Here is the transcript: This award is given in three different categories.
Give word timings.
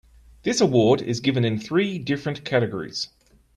This 0.41 0.59
award 0.59 1.03
is 1.03 1.19
given 1.19 1.45
in 1.45 1.59
three 1.59 1.99
different 1.99 2.43
categories. 2.43 3.09